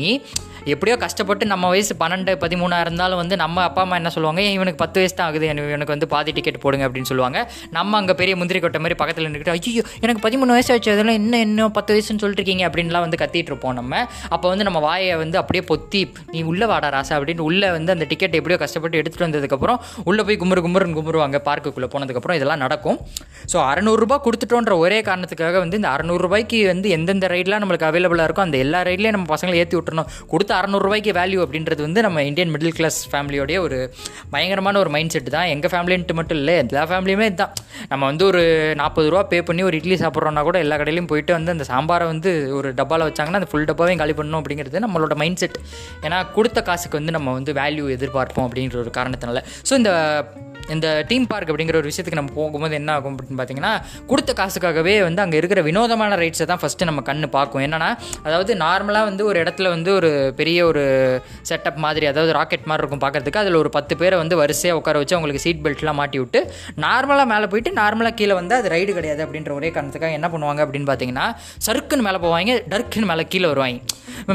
[0.73, 4.41] எப்படியோ கஷ்டப்பட்டு நம்ம வயசு பன்னெண்டு பதிமூணாக இருந்தாலும் வந்து நம்ம அப்பா அம்மா என்ன சொல்லுவாங்க?
[4.57, 5.47] இவனுக்கு பத்து வயசு தான் ஆகுது.
[5.53, 7.39] எனக்கு இவனுக்கு வந்து பாதி டிக்கெட் போடுங்க அப்படின்னு சொல்லுவாங்க.
[7.77, 10.91] நம்ம அங்கே பெரிய முந்திரி கொட்டை மாதிரி பக்கத்தில் நின்றுக்கிட்டு ஐயோ எனக்கு பதிமூணு வயசு ஆச்சு.
[10.95, 12.67] அதெல்லாம் என்ன இன்னும் பத்து வயசுன்னு சொல்லிட்டு இருக்கீங்க?
[12.69, 14.03] அப்படின்லாம் வந்து கத்திட்டு இருப்போம் நம்ம.
[14.35, 16.03] அப்போ வந்து நம்ம வாயை வந்து அப்படியே பொத்தி
[16.35, 19.81] நீ உள்ளே வாடா ராசா அப்படின்னு உள்ளே வந்து அந்த டிக்கெட் எப்படியோ கஷ்டப்பட்டு எடுத்துகிட்டு வந்ததுக்கப்புறம்
[20.11, 23.01] உள்ளே போய் கும்புறு கும்புறுன்னு கும்புருவாங்க பார்க்குக்குள்ளே போனதுக்கப்புறம் இதெல்லாம் நடக்கும்.
[23.55, 28.59] ஸோ அறநூறுரூபா கொடுத்துட்டோன்ற ஒரே காரணத்துக்காக வந்து இந்த அறநூறுபாய்க்கு வந்து எந்தெந்த ரைட்லாம் நம்மளுக்கு அவைலபிளாக இருக்கோ அந்த
[28.67, 30.11] எல்லா ரைட்லேயும் நம்ம பசங்களை ஏற்றி விட்டுறணும்.
[30.33, 33.79] கொடுத்த அறநூறுபாய்க்கு வேல்யூ அப்படின்றது வந்து நம்ம இந்தியன் மிடில் கிளாஸ் ஃபேமிலியோடைய ஒரு
[34.37, 35.49] பயங்கரமான ஒரு மைண்ட் செட் தான்.
[35.55, 37.55] எங்கள் ஃபேமிலின்ட்டு மட்டும் இல்லை எல்லா ஃபேமிலியுமே இதுதான்
[37.93, 38.43] நம்ம வந்து ஒரு
[38.81, 42.31] நாற்பது ரூபா பே பண்ணி ஒரு இட்லி சாப்பிட்றோன்னா கூட எல்லா கடையிலையும் போயிட்டு வந்து அந்த சாம்பாரை வந்து
[42.59, 45.59] ஒரு டப்பாவில் வச்சாங்கன்னா அந்த ஃபுல் டப்பாவையும் காலி பண்ணணும் அப்படிங்கிறது நம்மளோட மைண்ட் செட்
[46.07, 49.43] ஏன்னா கொடுத்த காசுக்கு வந்து நம்ம வந்து வேல்யூ எதிர்பார்ப்போம் அப்படிங்கிற ஒரு காரணத்தினால.
[49.69, 49.93] ஸோ இந்த
[50.75, 53.73] இந்த டீம் பார்க் அப்படிங்கிற ஒரு விஷயத்துக்கு நம்ம போகும்போது என்ன ஆகும் அப்படின்னு பார்த்தீங்கன்னா
[54.11, 57.63] கொடுத்த காசுக்காகவே வந்து அங்கே இருக்கிற வினோதமான ரைட்ஸை தான் ஃபஸ்ட்டு நம்ம கண்ணு பார்க்கும்.
[57.67, 57.91] என்னன்னா
[58.27, 60.11] அதாவது நார்மலாக வந்து ஒரு இடத்துல வந்து ஒரு
[60.41, 60.85] பெரிய ஒரு
[61.51, 63.43] செட்டப் மாதிரி அதாவது ராக்கெட் மாதிரி இருக்கும் பார்க்கறதுக்கு.
[63.45, 66.41] அதில் ஒரு பத்து பேரை வந்து வரிசையாக உட்கார வச்சு அவங்களுக்கு சீட் பெல்ட்லாம் மாட்டி விட்டு
[66.87, 70.89] நார்மலாக மேலே போயிட்டு நார்மலாக கீழே வந்து அது ரைடு கிடையாது அப்படின்ற ஒரே காரணத்துக்காக என்ன பண்ணுவாங்க அப்படின்னு
[70.91, 71.27] பார்த்தீங்கன்னா
[71.67, 73.81] சருக்குன்னு மேலே போவாங்க டர்க்குன்னு மேலே கீழே வருவாங்க.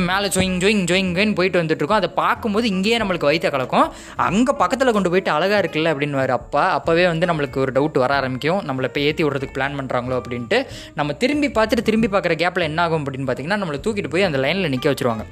[0.10, 2.01] மேலே ஜொயிங் ஜொயிங் ஜொயிங்கன்னு போயிட்டு வந்துட்டு இருக்கோம்.
[2.01, 3.88] அதை பார்க்கும்போது இங்கேயே நம்மளுக்கு வயிற்ற கலக்கும்.
[4.27, 8.62] அங்கே பக்கத்தில் கொண்டு போயிட்டு அழகாக இருக்குல்ல அப்படின்னு அப்பா அப்போவே வந்து நம்மளுக்கு ஒரு டவுட் வர ஆரம்பிக்கும்.
[8.67, 10.65] நம்மளை இப்போ ஏற்றி விடுறதுக்கு பிளான் பண்ணுறாங்களோ அப்படின்ட்டு.
[10.96, 14.69] நம்ம திரும்பி பார்த்துட்டு திரும்பி பார்க்குற கேப்பில் என்ன ஆகும் அப்படின்னு பார்த்தீங்கன்னா நம்மளை தூக்கிட்டு போய் அந்த லைனில்
[14.69, 15.25] நிற்க வச்சுருவாங்க.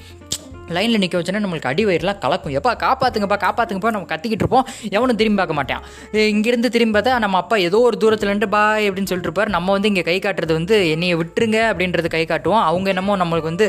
[0.75, 2.53] லைனில் நிற்க வச்சோன்னா நம்மளுக்கு அடி வயிறுலாம் கலக்கும்.
[2.60, 4.65] எப்பா காப்பாற்றுங்கப்பா காப்பாற்றுங்கப்பா நம்ம கத்திக்கிட்டு இருப்போம்.
[4.98, 5.84] எவனும் திரும்பி பார்க்க மாட்டான்.
[6.34, 9.51] இங்கேருந்து திரும்பி பார்த்தா நம்ம அப்பா ஏதோ ஒரு தூரத்துலேருந்து பாய் அப்படின்னு சொல்லிட்டு இருப்பார்.
[9.55, 12.63] நம்ம வந்து இங்கே கை காட்டுறது வந்து என்னையை விட்டுருங்க அப்படின்றது கை காட்டுவோம்.
[12.69, 13.67] அவங்க என்னமோ நம்மளுக்கு வந்து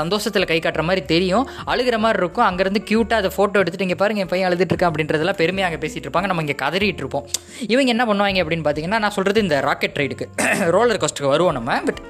[0.00, 1.46] சந்தோஷத்தில் கை காட்டுற மாதிரி தெரியும்.
[1.74, 2.46] அழுகிற மாதிரி இருக்கும்.
[2.48, 6.08] அங்கேருந்து க்யூட்டாக அதை ஃபோட்டோ எடுத்துட்டு இங்கே பாருங்க என் பையன் அழுதுட்டு இருக்கான் அப்படின்றதெல்லாம் பெருமையாக அங்கே பேசிகிட்டு
[6.08, 6.30] இருப்பாங்க.
[6.32, 7.26] நம்ம இங்கே கதறிட்டு இருப்போம்.
[7.74, 10.28] இவங்க என்ன பண்ணுவாங்க அப்படின்னு பார்த்தீங்கன்னா நான் சொல்கிறது இந்த ராக்கெட் ரைடுக்கு
[10.76, 11.80] ரோலர் கோஸ்ட்டுக்கு வருவோம் நம்ம.
[11.88, 12.02] பட்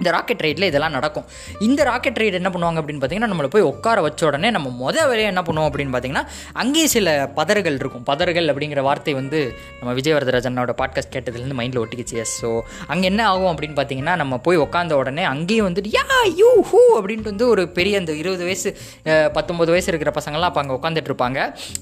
[0.00, 1.26] இந்த ராக்கெட் ரைடில் இதெல்லாம் நடக்கும்.
[1.66, 5.28] இந்த ராக்கெட் ரைடு என்ன பண்ணுவாங்க அப்படின்னு பார்த்தீங்கன்னா நம்மளை போய் உட்கார வச்ச உடனே நம்ம முத வேலையை
[5.32, 6.24] என்ன பண்ணுவோம் அப்படின்னு பார்த்தீங்கன்னா
[6.62, 8.04] அங்கேயே சில பதறுகள் இருக்கும்.
[8.10, 9.40] பதறுகள் அப்படிங்கிற வார்த்தை வந்து
[9.80, 12.16] நம்ம விஜய் வரதராஜனோட பாட்காஸ்ட் கேட்டதுலேருந்து மைண்டில் ஒட்டிக்கிச்சு.
[12.22, 12.50] எஸ் ஸோ
[12.92, 17.32] அங்கே என்ன ஆகும் அப்படின்னு பார்த்தீங்கன்னா நம்ம போய் உட்காந்த உடனே அங்கேயும் வந்துட்டு யா யூ ஹூ அப்படின்ட்டு
[17.32, 18.70] வந்து ஒரு பெரிய அந்த இருபது வயசு
[19.36, 21.38] பத்தொம்பது வயசு இருக்கிற பசங்கள்லாம் அப்போ அங்கே உட்காந்துட்டு இருப்பாங்க.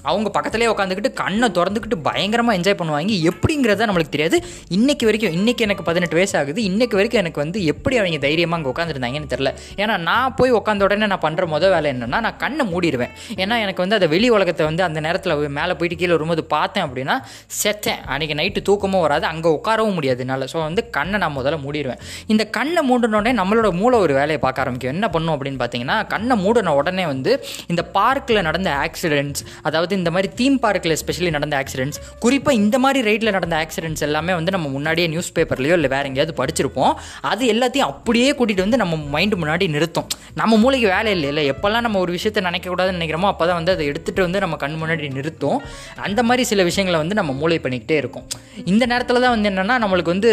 [0.09, 3.15] அவங்க பக்கத்துலேயே உட்காந்துக்கிட்டு கண்ணை திறந்துக்கிட்டு பயங்கரமாக என்ஜாய் பண்ணுவாங்க.
[3.31, 4.37] எப்படிங்கிறத நம்மளுக்கு தெரியாது.
[4.77, 6.59] இன்னைக்கு வரைக்கும் இன்னைக்கு எனக்கு பதினெட்டு வயசு ஆகுது.
[6.69, 9.49] இன்னைக்கு வரைக்கும் எனக்கு வந்து எப்படி அவங்க தைரியமாக அங்கே உட்காந்துருந்தாங்கன்னு தெரில
[9.81, 13.11] ஏன்னா நான் போய் உட்காந்த உடனே நான் பண்ணுற முதல் வேலை என்னென்னா நான் கண்ணை மூடிடுவேன்
[13.43, 17.15] ஏன்னா எனக்கு வந்து அந்த வெளி உலகத்தை வந்து அந்த நேரத்தில் மேலே போயிட்டு கீழே வரும்போது பார்த்தேன் அப்படின்னா
[17.61, 18.01] செத்தேன்.
[18.13, 20.45] அன்றைக்கி நைட்டு தூக்கமும் வராது அங்கே உட்காரவும் முடியாது என்னால்.
[20.53, 22.01] ஸோ வந்து கண்ணை நான் முதல்ல மூடிடுவேன்
[22.33, 24.93] இந்த கண்ணை மூடினோடனே நம்மளோட மூளை ஒரு வேலையை பார்க்க ஆரம்பிக்கும்.
[24.95, 27.31] என்ன பண்ணும் அப்படின்னு பார்த்தீங்கன்னா கண்ணை மூடின உடனே வந்து
[27.71, 33.01] இந்த பார்க்கில் நடந்த ஆக்சிடென்ட்ஸ் அதாவது இந்த மாதிரி தீம் பார்க்கில் எஸ்பெஷலி நடந்த ஆக்சிடென்ட்ஸ் குறிப்பாக இந்த மாதிரி
[33.09, 36.93] ரைட்டில் நடந்த ஆக்சிடென்ட்ஸ் எல்லாமே வந்து நம்ம முன்னாடியே நியூஸ் பேப்பர்லையோ இல்லை வேறு எங்கேயாவது படிச்சிருப்போம்.
[37.31, 40.07] அது எல்லாத்தையும் அப்படியே கூட்டிகிட்டு வந்து நம்ம மைண்டு முன்னாடி நிறுத்தும்.
[40.41, 43.85] நம்ம மூளைக்கு வேலை இல்லை இல்லை எப்போல்லாம் நம்ம ஒரு விஷயத்தை நினைக்கக்கூடாதுன்னு நினைக்கிறோமோ அப்போ தான் வந்து அதை
[43.91, 45.59] எடுத்துகிட்டு வந்து நம்ம கண் முன்னாடி நிறுத்தும்.
[46.07, 48.25] அந்த மாதிரி சில விஷயங்களை வந்து நம்ம மூளை பண்ணிக்கிட்டே இருக்கும்.
[48.71, 50.31] இந்த நேரத்தில் தான் வந்து என்னென்னா நம்மளுக்கு வந்து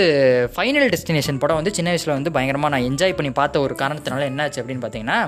[0.57, 4.61] ஃபைனல் டெஸ்டினேஷன் படம் வந்து சின்ன வயசில் வந்து பயங்கரமாக நான் என்ஜாய் பண்ணி பார்த்த ஒரு காரணத்தினால என்னாச்சு
[4.63, 5.21] அப்படின்னு பார்த்தீங்கன்னா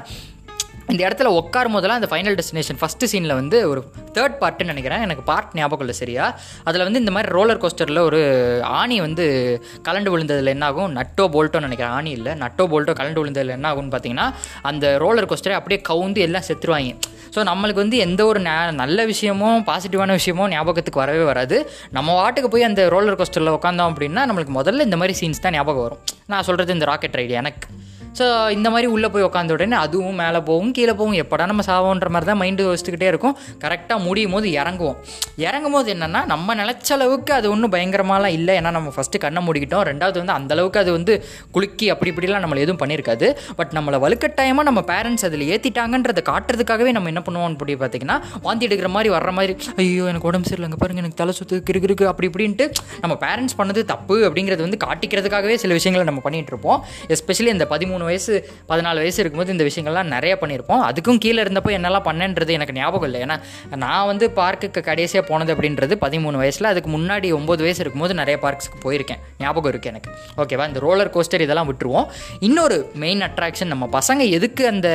[0.93, 3.81] இந்த இடத்துல உட்காரும் போதெல்லாம் அந்த ஃபைனல் டெஸ்டினேஷன் ஃபஸ்ட்டு சீனில் வந்து ஒரு
[4.17, 5.03] தேர்ட் பார்ட்டுன்னு நினைக்கிறேன்.
[5.07, 6.27] எனக்கு பார்ட் ஞாபகம் இல்லை சரியா?
[6.69, 8.21] அதில் வந்து இந்த மாதிரி ரோலர் கோஸ்டரில் ஒரு
[8.79, 9.25] ஆணி வந்து
[9.89, 10.95] கலண்டு விழுந்ததில் என்ன ஆகும்?
[10.99, 11.95] நட்டோ போல்ட்டோன்னு நினைக்கிறேன்.
[11.99, 14.27] ஆணி இல்லை நட்டோ போல்ட்டோ கலண்டு விழுந்ததில் என்ன ஆகும்னு பார்த்தீங்கன்னா
[14.71, 16.95] அந்த ரோலர் கோஸ்டரை அப்படியே கவுந்து எல்லாம் செத்துருவாங்க.
[17.35, 18.41] ஸோ நம்மளுக்கு வந்து எந்த ஒரு
[18.83, 21.59] நல்ல விஷயமும் பாசிட்டிவான விஷயமும் ஞாபகத்துக்கு வரவே வராது.
[21.99, 25.87] நம்ம வாட்டுக்கு போய் அந்த ரோலர் கோஸ்டரில் உட்காந்தோம் அப்படின்னா நம்மளுக்கு முதல்ல இந்த மாதிரி சீன்ஸ் தான் ஞாபகம்
[25.89, 26.03] வரும்.
[26.33, 27.69] நான் சொல்கிறது இந்த ராக்கெட் ரைடு எனக்கு.
[28.19, 32.09] ஸோ இந்த மாதிரி உள்ளே போய் உட்காந்த உடனே அதுவும் மேலே போகும் கீழே போகும் எப்படா நம்ம சாவோன்ற
[32.15, 33.35] மாதிரி தான் மைண்டு யோசிச்சுக்கிட்டே இருக்கும்.
[33.65, 34.97] கரெக்டாக முடியும் போது இறங்குவோம்.
[35.47, 38.55] இறங்கும் போது என்னென்னா நம்ம நினச்ச அளவுக்கு அது ஒன்றும் பயங்கரமாலாம் இல்லை.
[38.61, 39.85] ஏன்னா நம்ம ஃபஸ்ட்டு கண்ணை மூடிக்கிட்டோம்.
[39.91, 41.15] ரெண்டாவது வந்து அந்தளவுக்கு அது வந்து
[41.57, 43.29] குலுக்கி அப்படி இப்படிலாம் நம்மளை எதுவும் பண்ணியிருக்காது.
[43.61, 48.91] பட் நம்மளை வலுக்கட்டாயமாக நம்ம பேரண்ட்ஸ் அதில் ஏற்றிட்டாங்கன்றதை காட்டுறதுக்காகவே நம்ம என்ன பண்ணுவோம் அப்படி பார்த்தீங்கன்னா வாந்தி எடுக்கிற
[48.97, 52.65] மாதிரி வர்ற மாதிரி ஐயோ எனக்கு உடம்பு சரியில்லைங்க பாருங்கள் எனக்கு தலை சுத்து கிருக்கு கிருக்கு அப்படி இப்படின்ட்டு
[53.03, 56.79] நம்ம பேரண்ட்ஸ் பண்ணது தப்பு அப்படிங்கிறது வந்து காட்டிக்கிறதுக்காகவே சில விஷயங்களை நம்ம பண்ணிகிட்டு இருப்போம்.
[57.15, 58.35] எஸ்பெஷலி இந்த பதிமூணு வயசு
[58.71, 60.83] பதினாலு வயசு இருக்கும்போது இந்த விஷயங்கள்லாம் நிறைய பண்ணியிருப்போம்.
[60.89, 63.21] அதுக்கும் கீழே இருந்தப்போ என்னெல்லாம் பண்ணேன்றது எனக்கு ஞாபகம் இல்லை.
[63.27, 63.37] ஏன்னா
[63.85, 66.71] நான் வந்து பார்க்குக்கு கடைசியாக போனது அப்படின்றது பதிமூணு வயசில்.
[66.73, 69.23] அதுக்கு முன்னாடி ஒம்பது வயசு இருக்கும்போது நிறைய பார்க்ஸ்க்கு போயிருக்கேன்.
[69.45, 70.11] ஞாபகம் இருக்குது எனக்கு.
[70.43, 72.09] ஓகேவா இந்த ரோலர் கோஸ்டர் இதெல்லாம் விட்டுருவோம்.
[72.49, 74.89] இன்னொரு மெயின் அட்ராக்ஷன் நம்ம பசங்க எதுக்கு அந்த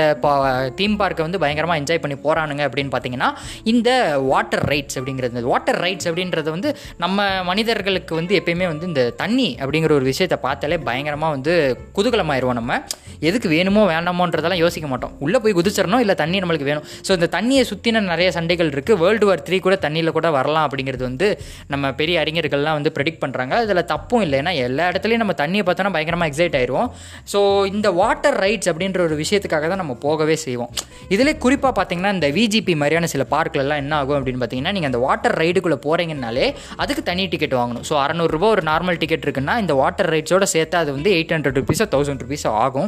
[0.80, 3.32] தீம் பார்க்கை வந்து பயங்கரமாக என்ஜாய் பண்ணி போகிறானுங்க அப்படின்னு பார்த்தீங்கன்னா
[3.74, 3.90] இந்த
[4.32, 5.42] வாட்டர் ரைட்ஸ் அப்படிங்கிறது.
[5.52, 6.70] வாட்டர் ரைட்ஸ் அப்படின்றது வந்து
[7.04, 11.54] நம்ம மனிதர்களுக்கு வந்து எப்பயுமே வந்து இந்த தண்ணி அப்படிங்கிற ஒரு விஷயத்தை பார்த்தாலே பயங்கரமாக வந்து
[11.98, 12.82] குதூகலமாயிருவோம் நம்ம.
[13.28, 15.14] எதுக்கு வேணுமோ வேண்டாமோன்றதெல்லாம் யோசிக்க மாட்டோம்.
[15.26, 16.86] உள்ளே போய் குதிச்சிடணும் இல்லை தண்ணி நம்மளுக்கு வேணும்.
[17.08, 21.04] ஸோ இந்த தண்ணியை சுற்றின நிறைய சண்டைகள் இருக்குது வேர்ல்டு வார் த்ரீ கூட தண்ணியில் கூட வரலாம் அப்படிங்கிறது
[21.10, 21.28] வந்து
[21.74, 25.94] நம்ம பெரிய அறிஞர்கள்லாம் வந்து ப்ரெடிக்ட் பண்ணுறாங்க அதில் தப்பும் இல்லை ஏன்னா எல்லா இடத்துலையும் நம்ம தண்ணியை பார்த்தோன்னா
[25.98, 26.90] பயங்கரமாக எக்ஸைட் ஆயிடுவோம்
[27.34, 27.40] ஸோ
[27.74, 30.72] இந்த வாட்டர் ரைட்ஸ் அப்படின்ற ஒரு விஷயத்துக்காக தான் நம்ம போகவே செய்வோம்.
[31.16, 35.36] இதில் குறிப்பாக பார்த்தீங்கன்னா இந்த விஜிபி மாதிரியான சில பார்க்கிலலாம் என்ன ஆகும் அப்படின்னு பார்த்தீங்கன்னா நீங்கள் அந்த வாட்டர்
[35.44, 36.46] ரைடுக்குள்ளே போகிறீங்கனாலே
[36.84, 37.86] அதுக்கு தனி டிக்கெட் வாங்கணும்.
[37.90, 41.88] ஸோ அறநூறுரூபா ஒரு நார்மல் டிக்கெட் இருக்குன்னா இந்த வாட்டர் ரைட்ஸோட சேர்த்து அது வந்து எயிட் ஹண்ட்ரட் ருபீஸோ
[41.96, 42.83] தௌசண்ட் ருபீஸோ ஆகும்.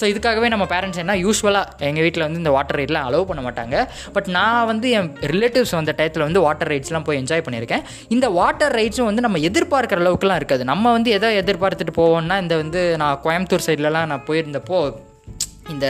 [0.00, 3.76] ஸோ இதுக்காகவே நம்ம பேரண்ட்ஸ் என்ன யூஸ்வலாக எங்கள் வீட்டில் வந்து இந்த வாட்டர் ரைட்லாம் அலோவ் பண்ண மாட்டாங்க.
[4.16, 7.84] பட் நான் வந்து என் ரிலேட்டிவ்ஸ் வந்த டயத்தில் வந்து வாட்டர் ரைட்ஸ்லாம் போய் என்ஜாய் பண்ணியிருக்கேன்.
[8.16, 10.64] இந்த வாட்டர் ரைட்ஸும் வந்து நம்ம எதிர்பார்க்குற அளவுக்குலாம் இருக்காது.
[10.72, 14.80] நம்ம வந்து எதை எதிர்பார்த்துட்டு போவோம்னா இந்த வந்து நான் கோயம்புத்தூர் சைட்லலாம் நான் போயிருந்தப்போ
[15.74, 15.86] இந்த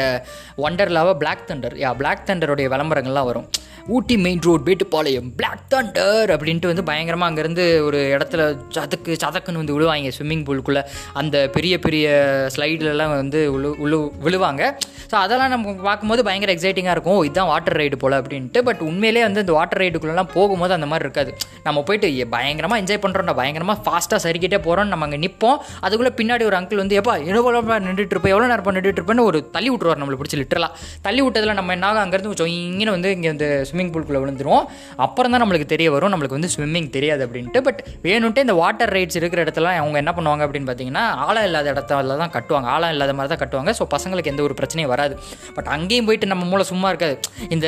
[0.66, 3.48] ஒண்டர்லாவை பிளாக் தண்டர் யா பிளாக் தண்டருடைய விளம்பரங்கள்லாம் வரும்.
[3.96, 8.42] Ooty main road Mettupalayam Black Thunder அப்படின்ட்டு வந்து பயங்கரமாக அங்கேருந்து ஒரு இடத்துல
[8.76, 10.82] சதக்கு சதக்குன்னு வந்து விழுவாங்க ஸ்விம்மிங் பூலுக்குள்ளே
[11.20, 12.06] அந்த பெரிய பெரிய
[12.54, 14.62] ஸ்லைட்லலாம் வந்து விழு விழு விழுவாங்க.
[15.10, 17.20] ஸோ அதெல்லாம் நம்ம பார்க்கும்போது பயங்கர எக்ஸைட்டிங்காக இருக்கும்.
[17.28, 18.62] இதுதான் வாட்டர் ரைடு போல் அப்படின்ட்டு.
[18.68, 21.32] பட் உண்மையிலே வந்து இந்த வாட்டர் ரைடுக்குள்ளெல்லாம் போகும்போது அந்த மாதிரி இருக்காது.
[21.68, 26.58] நம்ம போயிட்டு பயங்கரமாக என்ஜாய் பண்ணுறோம்டா பயங்கரமாக ஃபாஸ்ட்டாக சரிக்கிட்டே போகிறோம் நம்ம அங்கே நிற்போம் அதுக்குள்ளே பின்னாடி ஒரு
[26.60, 29.28] அங்கிள் வந்து எப்பா எவ்வளோ நின்றுட்டு இருப்போம் எவ்வளோ நேரம் நின்றுட்டு இருப்பேன்னு?
[29.30, 30.72] ஒரு தள்ளி விட்டுருவார் நம்மளை பிடிச்சி லிட்டரலாக
[31.06, 34.64] தள்ளி விட்டதில் நம்ம என்ன ஆகும் அங்கேருந்து இங்கே வந்து இங்கே இந்த ஸ்விம்மிங் பூல்குள்ளே விழுந்துருவோம்.
[35.04, 36.12] அப்புறம் தான் நம்மளுக்கு தெரிய வரும்.
[36.14, 37.60] நம்மளுக்கு வந்து ஸ்விம்மிங் தெரியாது அப்படின்ட்டு.
[37.68, 42.18] பட் வேணும்ட்டு இந்த வாட்டர் ரைட்ஸ் இருக்கிற இடத்துல அவங்க என்ன பண்ணுவாங்க அப்படின்னு பார்த்தீங்கன்னா ஆழம் இல்லாத இடத்துல
[42.22, 42.68] தான் கட்டுவாங்க.
[42.76, 43.72] ஆழம் இல்லாத மாதிரி தான் கட்டுவாங்க.
[43.78, 45.14] ஸோ பசங்களுக்கு எந்த ஒரு பிரச்சனையும் வராது.
[45.56, 47.16] பட் அங்கேயும் போயிட்டு நம்ம மூளை சும்மா இருக்காது.
[47.56, 47.66] இந்த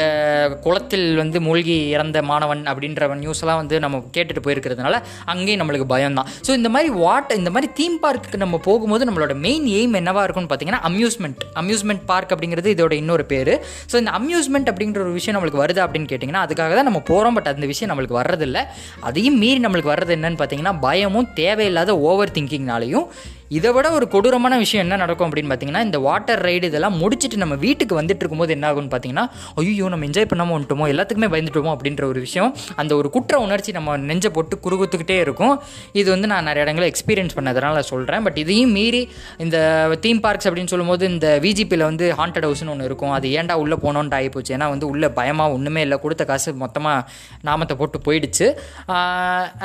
[0.66, 4.96] குளத்தில் வந்து மூழ்கி இறந்த மாணவன் அப்படின்ற நியூஸ்லாம் வந்து நம்ம கேட்டுட்டு போயிருக்கிறதுனால
[5.32, 6.28] அங்கேயும் நம்மளுக்கு பயம் தான்.
[6.46, 10.50] ஸோ இந்த மாதிரி வாட்டர் இந்த மாதிரி தீம் பார்க்குக்கு நம்ம போகும்போது நம்மளோட மெயின் எய்ம் என்னவா இருக்கும்னு
[10.50, 13.62] பார்த்தீங்கன்னா அம்யூஸ்மெண்ட் அம்யூஸ்மெண்ட் பார்க் அப்படிங்கிறது இதோட இன்னொரு பேர்.
[13.92, 17.46] ஸோ இந்த அம்யூஸ்மெண்ட் அப்படிங்கிற ஒரு விஷயம் நம்மளுக்கு வருது அப்படின்னு கேட்டிங்கன்னா அதுக்காக தான் நம்ம போகிறோம் பட்
[17.46, 18.58] அந்த விஷயம் நம்மளுக்கு வர்றதில்ல.
[19.00, 23.08] அதையும் மீறி நம்மளுக்கு வர்றது என்னன்னு பார்த்தீங்கன்னா பயமும் தேவையில்லாத ஓவர் திங்கிங்னாலையும்
[23.58, 27.54] இதை விட ஒரு கொடூரமான விஷயம் என்ன நடக்கும் அப்படின்னு பார்த்தீங்கன்னா இந்த வாட்டர் ரைடு இதெல்லாம் முடிச்சுட்டு நம்ம
[27.64, 29.24] வீட்டுக்கு வந்துட்டு இருக்கும்போது என்ன ஆகும்னு பார்த்தீங்கன்னா
[29.62, 33.96] ஐயோ நம்ம என்ஜாய் பண்ணாமல் வந்துட்டோமோ எல்லாத்துக்குமே பயந்துட்டோமோ அப்படின்ற ஒரு விஷயம் அந்த ஒரு குற்ற உணர்ச்சி நம்ம
[34.10, 35.54] நெஞ்சை போட்டு குறுகுத்துக்கிட்டே இருக்கும்.
[36.00, 39.02] இது வந்து நான் நிறைய இடங்களில் எக்ஸ்பீரியன்ஸ் பண்ணதுனால சொல்கிறேன் பட் இதையும் மீறி
[39.44, 39.58] இந்த
[40.06, 43.14] தீம் பார்க்ஸ் அப்படின்னு சொல்லும்போது இந்த விஜிபியில் வந்து ஹாண்டட் ஹவுஸ்னு ஒன்று இருக்கும்.
[43.18, 44.54] அது ஏன்டா உள்ளே போனோன்ட்டு ஆகிப்போச்சு.
[44.56, 45.98] ஏன்னா வந்து உள்ளே பயமாக ஒன்றுமே இல்லை.
[46.04, 47.06] கொடுத்த காசு மொத்தமாக
[47.48, 48.48] நாமத்தை போட்டு போயிடுச்சு.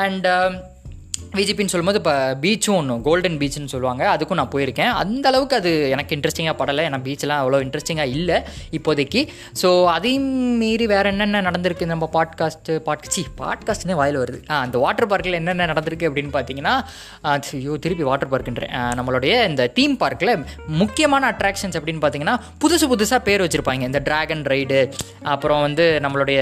[0.05, 0.27] அண்ட்
[1.38, 4.03] விஜிபின்னு சொல்லும்போது இப்போ பீச்சும் ஒன்று கோல்டன் பீச்னு சொல்லுவாங்க.
[4.13, 4.91] அதுக்கும் நான் போயிருக்கேன்.
[5.01, 6.83] அந்த அளவுக்கு அது எனக்கு இன்ட்ரெஸ்டிங்காக படலை.
[6.89, 8.38] ஏன்னா பீச்செலாம் அவ்வளோ இன்ட்ரெஸ்டிங்காக இல்லை
[8.77, 9.21] இப்போதைக்கு.
[9.61, 10.29] ஸோ அதையும்
[10.61, 11.89] மீறி வேறு என்னென்ன நடந்திருக்கு?
[11.93, 14.39] நம்ம பாட்காஸ்ட்டு பாட் சி பாட்காஸ்ட்னே வாயில் வருது.
[14.65, 16.75] அந்த வாட்டர் பார்க்கில் என்னென்ன நடந்திருக்கு அப்படின்னு பார்த்தீங்கன்னா
[17.33, 20.33] ஐயோ திருப்பி வாட்டர் பார்க்குன்றேன் நம்மளுடைய இந்த தீம் பார்க்கில்
[20.83, 23.85] முக்கியமான அட்ராக்ஷன்ஸ் அப்படின்னு பார்த்தீங்கன்னா புதுசு புதுசாக பேர் வச்சுருப்பாங்க.
[23.91, 24.79] இந்த ட்ராகன் ரைடு
[25.35, 26.41] அப்புறம் வந்து நம்மளுடைய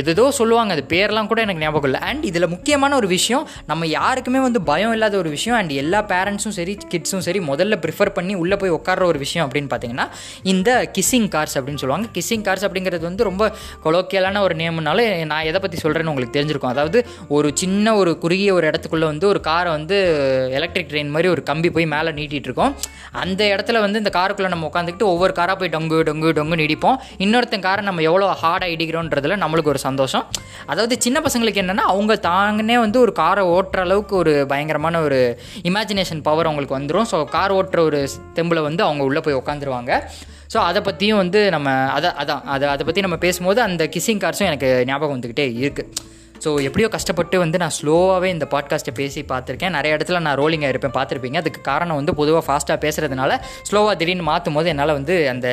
[0.00, 0.72] எதுதோ சொல்லுவாங்க.
[0.74, 2.00] அது பேர்லாம் கூட எனக்கு ஞாபகம் இல்லை.
[2.08, 6.00] அண்ட் இதில் முக்கியமான ஒரு விஷயம் நம்ம யார் யாருக்குமே வந்து பயம் இல்லாத ஒரு விஷயம் அண்ட் எல்லா
[6.10, 10.06] பேரண்ட்ஸும் சரி கிட்ஸும் சரி முதல்ல ப்ரிஃபர் பண்ணி உள்ளே போய் உட்கார்ற ஒரு விஷயம் அப்படின்னு பார்த்தீங்கன்னா
[10.52, 12.08] இந்த கிஸ்ஸிங் கார்ஸ் அப்படின்னு சொல்லுவாங்க.
[12.16, 13.44] கிஸ்ஸிங் கார்ஸ் அப்படிங்கிறது வந்து ரொம்ப
[13.84, 16.74] கொலோக்கியலான ஒரு நேம்னால நான் எதை பற்றி சொல்கிறேன்னு உங்களுக்கு தெரிஞ்சிருக்கும்.
[16.74, 17.00] அதாவது
[17.36, 19.98] ஒரு சின்ன ஒரு குறுகிய ஒரு இடத்துக்குள்ளே வந்து ஒரு காரை வந்து
[20.58, 22.74] எலக்ட்ரிக் ட்ரெயின் மாதிரி ஒரு கம்பி போய் மேலே நீட்டிகிட்டு இருக்கோம்.
[23.22, 27.00] அந்த இடத்துல வந்து இந்த காருக்குள்ளே நம்ம உட்காந்துக்கிட்டு ஒவ்வொரு காராக போய் டொங்கு டொங்கு டொங்கு இடிப்போம்.
[27.26, 30.26] இன்னொருத்தன் காரை நம்ம எவ்வளோ ஹார்டாக இடிக்கிறோன்றதுல நம்மளுக்கு ஒரு சந்தோஷம்.
[30.66, 36.22] அதாவது சின்ன பசங்களுக்கு என்னென்னா அவங்க தாங்கனே வந்து ஒரு காரை ஓட்டுற அளவுக்கு ஒரு பயங்கரமான ஒரு இமேஜினேஷன்
[36.22, 39.92] பவர் அவங்களுக்கு வந்துடும் ஸோ கார் ஓட்டுற ஒரு தெம்பில் வந்து அவங்க உள்ளே போய் உட்காந்துருவாங்க
[40.54, 44.46] ஸோ அதை பற்றியும் வந்து நம்ம அதை அதான் அதை அதை பற்றி நம்ம பேசும்போது அந்த கிஸ்ஸிங் கார்ஸும்
[44.46, 45.88] எனக்கு ஞாபகம் வந்துக்கிட்டே இருக்குது
[46.44, 49.74] ஸோ எப்படியோ கஷ்டப்பட்டு வந்து நான் ஸ்லோவாகவே இந்த பாட்காஸ்ட்டை பேசி பார்த்துருக்கேன்.
[49.76, 51.38] நிறைய இடத்துல நான் ரோலிங்காக இருப்பேன் பார்த்துருப்பீங்க.
[51.42, 53.32] அதுக்கு காரணம் வந்து பொதுவாக ஃபாஸ்ட்டாக பேசுகிறதுனால
[53.68, 55.48] ஸ்லோவாக திடீர்னு மாற்றும் போது என்னால் வந்து அந்த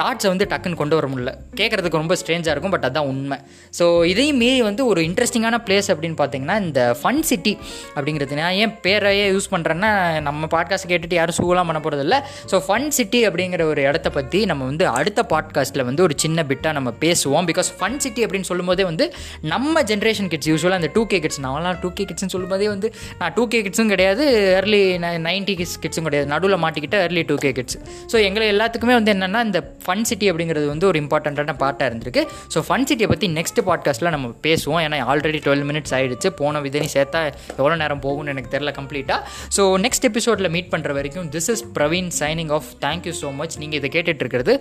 [0.00, 1.32] தாட்ஸை வந்து டக்குன்னு கொண்டு வர முடியல.
[1.60, 3.38] கேட்குறதுக்கு ரொம்ப ஸ்ட்ரேஞ்சாக இருக்கும் பட் அதுதான் உண்மை.
[3.78, 7.54] ஸோ இதையும் மீறி வந்து ஒரு இன்ட்ரெஸ்டிங்கான பிளேஸ் அப்படின்னு பார்த்தீங்கன்னா இந்த ஃபன் சிட்டி
[7.96, 8.40] அப்படிங்கிறது.
[8.42, 9.92] நான் ஏன் பேரையே யூஸ் பண்ணுறேன்னா
[10.28, 12.18] நம்ம பாட்காஸ்ட் கேட்டுட்டு யாரும் சூலாம் பண்ண போகிறதில்ல
[12.52, 16.74] ஸோ ஃபன் சிட்டி அப்படிங்கிற ஒரு இடத்த பற்றி நம்ம வந்து அடுத்த பாட்காஸ்ட்டில் வந்து ஒரு சின்ன பிட்டாக
[16.80, 17.48] நம்ம பேசுவோம்.
[17.52, 19.06] பிகாஸ் ஃபன் சிட்டி அப்படின்னு சொல்லும்போதே வந்து
[19.54, 22.88] நம்ம ஜென்ரேஷன் கிட்ஸ் யூஸ்வலாக அந்த டூ கே கிட்ஸ் நான்லாம் டூ கே கிட்ஸ்னு சொல்லும்போதே வந்து
[23.20, 24.24] நான் டூ கே கிட்ஸும் கிடையாது
[24.58, 24.82] ஏர்லி
[25.28, 26.28] நைன்டி கிட்ஸ் கிட்ஸும் கிடையாது.
[26.34, 27.78] நடுவில் மாட்டிக்கிட்ட early two K kids
[28.12, 32.24] so எங்களை எல்லாத்துக்குமே வந்து என்னென்னா இந்த ஃபன் சிட்டி அப்படிங்கிறது வந்து ஒரு இம்பார்ட்டண்ட்டான பார்ட்டாக இருந்திருக்கு.
[32.54, 34.80] ஸோ ஃபன் சிட்டியை பற்றி நெக்ஸ்ட் பாட்காஸ்ட்டில் நம்ம பேசுவோம்.
[34.86, 37.20] ஏன்னா ஆல்ரெடி டுவெல் மினிட்ஸ் ஆகிடுச்சு போன விதனி சேர்த்தா
[37.60, 39.20] எவ்வளோ நேரம் போகும்னு எனக்கு தெரில கம்ப்ளீட்டாக
[39.56, 43.80] ஸோ நெக்ஸ்ட் எபிசோடில் மீட் பண்ணுற வரைக்கும் this is Praveen signing off thank you so much நீங்கள்
[43.80, 44.54] இதை கேட்டுட்ருக்கிறது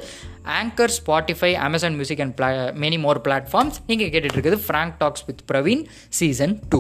[0.60, 2.50] Anchor Spotify Amazon Music and blah
[2.84, 6.80] many more platforms நீங்கள் கேட்டுட்டு இருக்கிறது Frank Talks with Praveen season two